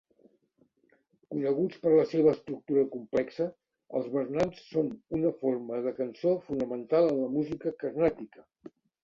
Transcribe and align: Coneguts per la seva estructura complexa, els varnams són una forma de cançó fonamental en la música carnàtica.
Coneguts 1.33 1.81
per 1.83 1.91
la 1.95 2.05
seva 2.13 2.31
estructura 2.37 2.85
complexa, 2.95 3.47
els 3.99 4.09
varnams 4.15 4.65
són 4.71 4.91
una 5.19 5.35
forma 5.43 5.79
de 5.85 5.95
cançó 6.01 6.35
fonamental 6.49 7.13
en 7.13 7.15
la 7.23 7.31
música 7.39 7.77
carnàtica. 7.87 8.45